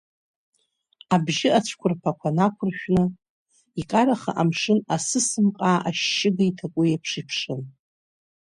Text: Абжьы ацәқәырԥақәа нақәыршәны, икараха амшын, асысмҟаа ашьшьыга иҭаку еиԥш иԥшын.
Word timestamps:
Абжьы 1.15 1.49
ацәқәырԥақәа 1.57 2.29
нақәыршәны, 2.37 3.03
икараха 3.81 4.31
амшын, 4.41 4.79
асысмҟаа 4.95 5.77
ашьшьыга 5.89 6.43
иҭаку 6.49 6.83
еиԥш 6.89 7.11
иԥшын. 7.21 7.61